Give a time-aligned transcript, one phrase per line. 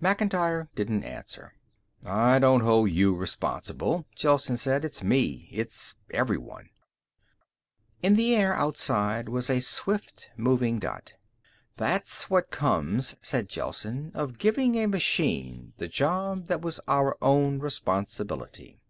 [0.00, 1.52] Macintyre didn't answer.
[2.06, 4.86] "I don't hold you responsible," Gelsen said.
[4.86, 5.50] "It's me.
[5.52, 6.70] It's everyone."
[8.02, 11.12] In the air outside was a swift moving dot.
[11.76, 17.58] "That's what comes," said Gelsen, "of giving a machine the job that was our own
[17.58, 18.80] responsibility."